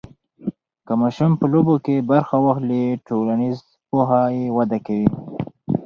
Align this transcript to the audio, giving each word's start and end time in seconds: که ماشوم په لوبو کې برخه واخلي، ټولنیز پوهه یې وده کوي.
که 0.85 0.93
ماشوم 1.01 1.31
په 1.39 1.45
لوبو 1.53 1.75
کې 1.85 2.05
برخه 2.11 2.37
واخلي، 2.41 2.83
ټولنیز 3.07 3.57
پوهه 3.89 4.21
یې 4.37 4.45
وده 4.57 4.77
کوي. 4.85 5.07